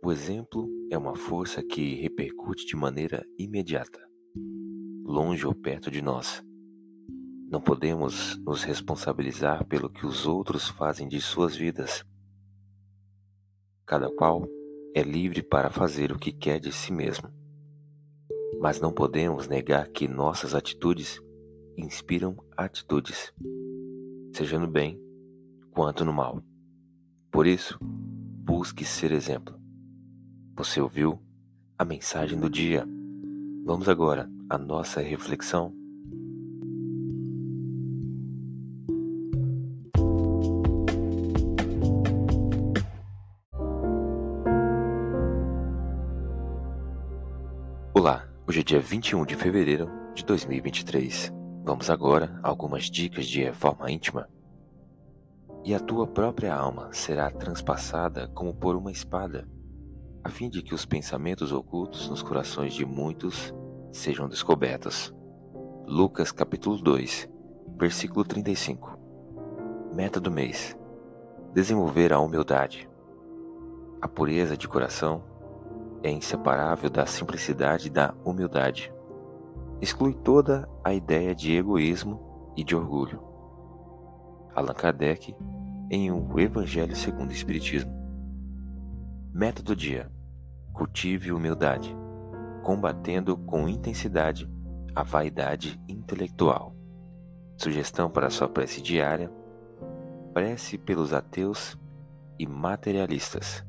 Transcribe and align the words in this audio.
O 0.00 0.12
exemplo 0.12 0.70
é 0.90 0.96
uma 0.96 1.16
força 1.16 1.60
que 1.60 1.96
repercute 1.96 2.64
de 2.64 2.76
maneira 2.76 3.26
imediata, 3.36 4.00
longe 5.04 5.44
ou 5.44 5.52
perto 5.52 5.90
de 5.90 6.00
nós. 6.00 6.40
Não 7.50 7.60
podemos 7.60 8.38
nos 8.38 8.62
responsabilizar 8.62 9.66
pelo 9.66 9.90
que 9.90 10.06
os 10.06 10.24
outros 10.24 10.68
fazem 10.68 11.08
de 11.08 11.20
suas 11.20 11.56
vidas. 11.56 12.04
Cada 13.84 14.08
qual 14.08 14.46
é 14.94 15.02
livre 15.02 15.42
para 15.42 15.68
fazer 15.68 16.12
o 16.12 16.18
que 16.18 16.30
quer 16.30 16.60
de 16.60 16.70
si 16.70 16.92
mesmo. 16.92 17.28
Mas 18.60 18.80
não 18.80 18.92
podemos 18.92 19.48
negar 19.48 19.88
que 19.88 20.06
nossas 20.06 20.54
atitudes 20.54 21.20
inspiram 21.76 22.36
atitudes, 22.56 23.32
seja 24.32 24.58
no 24.60 24.68
bem 24.68 25.00
quanto 25.72 26.04
no 26.04 26.12
mal. 26.12 26.40
Por 27.32 27.48
isso, 27.48 27.78
busque 27.80 28.84
ser 28.84 29.10
exemplo. 29.10 29.57
Você 30.58 30.80
ouviu 30.80 31.22
a 31.78 31.84
mensagem 31.84 32.36
do 32.36 32.50
dia? 32.50 32.84
Vamos 33.64 33.88
agora 33.88 34.28
à 34.50 34.58
nossa 34.58 35.00
reflexão. 35.00 35.72
Olá, 47.94 48.28
hoje 48.44 48.58
é 48.58 48.62
dia 48.64 48.80
21 48.80 49.24
de 49.26 49.36
fevereiro 49.36 49.88
de 50.12 50.24
2023. 50.24 51.32
Vamos 51.62 51.88
agora 51.88 52.36
a 52.42 52.48
algumas 52.48 52.90
dicas 52.90 53.28
de 53.28 53.44
reforma 53.44 53.88
íntima. 53.92 54.28
E 55.64 55.72
a 55.72 55.78
tua 55.78 56.08
própria 56.08 56.52
alma 56.52 56.92
será 56.92 57.30
transpassada 57.30 58.26
como 58.34 58.52
por 58.52 58.74
uma 58.74 58.90
espada 58.90 59.46
a 60.22 60.28
fim 60.30 60.48
de 60.48 60.62
que 60.62 60.74
os 60.74 60.84
pensamentos 60.84 61.52
ocultos 61.52 62.08
nos 62.08 62.22
corações 62.22 62.74
de 62.74 62.84
muitos 62.84 63.54
sejam 63.92 64.28
descobertos. 64.28 65.14
Lucas 65.86 66.30
capítulo 66.32 66.76
2, 66.76 67.28
versículo 67.78 68.24
35. 68.24 68.98
Meta 69.94 70.20
do 70.20 70.30
mês: 70.30 70.76
desenvolver 71.54 72.12
a 72.12 72.20
humildade. 72.20 72.88
A 74.00 74.08
pureza 74.08 74.56
de 74.56 74.68
coração 74.68 75.24
é 76.02 76.10
inseparável 76.10 76.90
da 76.90 77.06
simplicidade 77.06 77.88
e 77.88 77.90
da 77.90 78.14
humildade. 78.24 78.92
Exclui 79.80 80.14
toda 80.14 80.68
a 80.84 80.92
ideia 80.92 81.34
de 81.34 81.56
egoísmo 81.56 82.52
e 82.56 82.62
de 82.62 82.76
orgulho. 82.76 83.22
Allan 84.54 84.74
Kardec, 84.74 85.34
em 85.90 86.10
O 86.10 86.38
Evangelho 86.38 86.94
segundo 86.94 87.30
o 87.30 87.34
Espiritismo. 87.34 87.97
Meta 89.38 89.62
do 89.62 89.76
dia: 89.76 90.10
Cultive 90.72 91.30
humildade, 91.30 91.96
combatendo 92.60 93.36
com 93.36 93.68
intensidade 93.68 94.50
a 94.92 95.04
vaidade 95.04 95.80
intelectual. 95.88 96.74
Sugestão 97.56 98.10
para 98.10 98.30
sua 98.30 98.48
prece 98.48 98.82
diária: 98.82 99.30
prece 100.34 100.76
pelos 100.76 101.12
ateus 101.12 101.78
e 102.36 102.48
materialistas. 102.48 103.64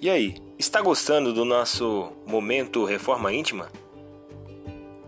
E 0.00 0.08
aí, 0.08 0.34
está 0.58 0.80
gostando 0.80 1.30
do 1.34 1.44
nosso 1.44 2.10
momento 2.26 2.86
Reforma 2.86 3.30
Íntima? 3.34 3.68